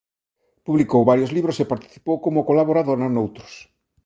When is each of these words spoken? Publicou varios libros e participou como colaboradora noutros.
Publicou 0.67 1.01
varios 1.11 1.33
libros 1.35 1.57
e 1.63 1.71
participou 1.73 2.15
como 2.25 2.45
colaboradora 2.49 3.07
noutros. 3.15 3.53